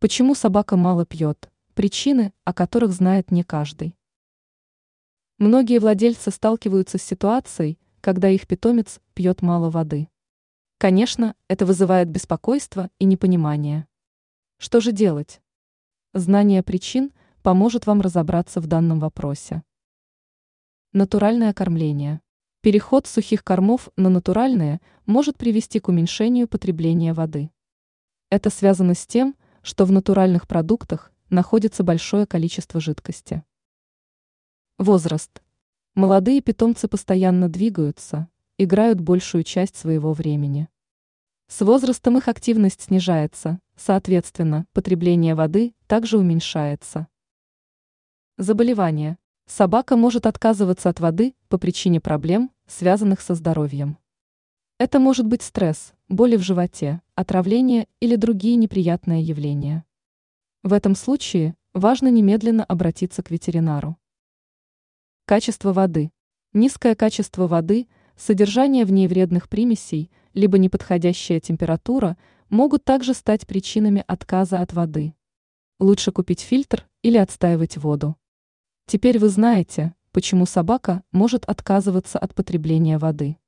[0.00, 1.50] Почему собака мало пьет?
[1.74, 3.96] Причины, о которых знает не каждый.
[5.38, 10.08] Многие владельцы сталкиваются с ситуацией, когда их питомец пьет мало воды.
[10.78, 13.88] Конечно, это вызывает беспокойство и непонимание.
[14.58, 15.40] Что же делать?
[16.14, 17.12] Знание причин
[17.42, 19.64] поможет вам разобраться в данном вопросе.
[20.92, 22.20] Натуральное кормление.
[22.60, 27.50] Переход сухих кормов на натуральные может привести к уменьшению потребления воды.
[28.30, 29.34] Это связано с тем,
[29.68, 33.44] что в натуральных продуктах находится большое количество жидкости.
[34.78, 35.42] Возраст.
[35.94, 40.70] Молодые питомцы постоянно двигаются, играют большую часть своего времени.
[41.48, 47.06] С возрастом их активность снижается, соответственно, потребление воды также уменьшается.
[48.38, 49.18] Заболевание.
[49.44, 53.98] Собака может отказываться от воды по причине проблем, связанных со здоровьем.
[54.80, 59.84] Это может быть стресс, боли в животе, отравление или другие неприятные явления.
[60.62, 63.96] В этом случае важно немедленно обратиться к ветеринару.
[65.24, 66.12] Качество воды.
[66.52, 72.16] Низкое качество воды, содержание в ней вредных примесей, либо неподходящая температура
[72.48, 75.12] могут также стать причинами отказа от воды.
[75.80, 78.14] Лучше купить фильтр или отстаивать воду.
[78.86, 83.38] Теперь вы знаете, почему собака может отказываться от потребления воды.